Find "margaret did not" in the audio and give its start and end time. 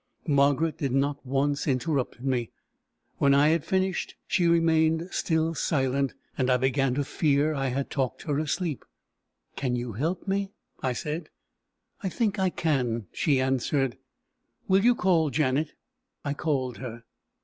0.25-1.23